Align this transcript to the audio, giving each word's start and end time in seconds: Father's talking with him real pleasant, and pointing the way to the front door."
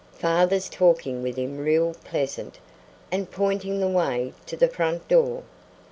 Father's 0.17 0.67
talking 0.67 1.21
with 1.21 1.35
him 1.35 1.59
real 1.59 1.93
pleasant, 2.03 2.57
and 3.11 3.29
pointing 3.29 3.79
the 3.79 3.87
way 3.87 4.33
to 4.47 4.57
the 4.57 4.67
front 4.67 5.07
door." 5.07 5.43